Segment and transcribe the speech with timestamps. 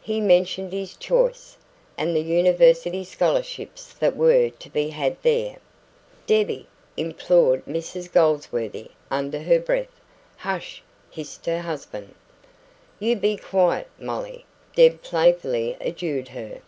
[0.00, 1.58] He mentioned his choice,
[1.98, 5.56] and the University scholarships that were to be had there.
[6.26, 10.00] "Debbie!" implored Mrs Goldsworthy, under her breath.
[10.38, 10.80] "Hush sh!"
[11.14, 12.14] hissed her husband.
[12.98, 16.62] "You be quiet, Molly," Deb playfully adjured her.